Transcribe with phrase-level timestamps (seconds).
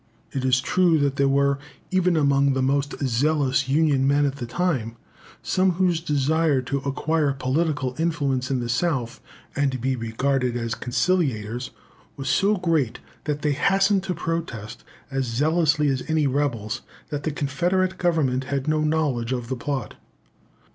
[0.31, 1.59] It is true that there were,
[1.91, 4.95] even among the most zealous Union men at this time,
[5.43, 9.21] some whose desire to acquire political influence in the South,
[9.55, 11.69] and be regarded as conciliators,
[12.17, 17.29] was so great, that they hastened to protest, as zealously as any rebels, that the
[17.31, 19.97] Confederate Government had no knowledge of the plot.